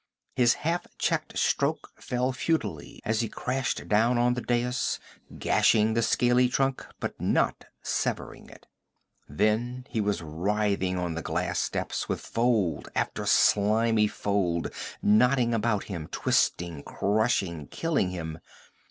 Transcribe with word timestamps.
His 0.35 0.55
half 0.55 0.87
checked 0.97 1.37
stroke 1.37 1.91
fell 1.97 2.33
futilely 2.33 3.03
as 3.05 3.19
he 3.21 3.29
crashed 3.29 3.87
down 3.87 4.17
on 4.17 4.33
the 4.33 4.41
dais, 4.41 4.97
gashing 5.37 5.93
the 5.93 6.01
scaly 6.01 6.49
trunk 6.49 6.83
but 6.99 7.21
not 7.21 7.65
severing 7.83 8.49
it. 8.49 8.65
Then 9.29 9.85
he 9.91 10.01
was 10.01 10.23
writhing 10.23 10.97
on 10.97 11.13
the 11.13 11.21
glass 11.21 11.59
steps 11.59 12.09
with 12.09 12.19
fold 12.19 12.89
after 12.95 13.27
slimy 13.27 14.07
fold 14.07 14.71
knotting 15.03 15.53
about 15.53 15.83
him, 15.83 16.07
twisting, 16.07 16.81
crushing, 16.81 17.67
killing 17.67 18.09
him. 18.09 18.39